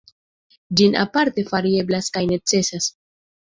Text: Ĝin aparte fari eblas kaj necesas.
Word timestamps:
Ĝin 0.79 0.97
aparte 1.01 1.43
fari 1.51 1.75
eblas 1.83 2.09
kaj 2.17 2.25
necesas. 2.33 2.89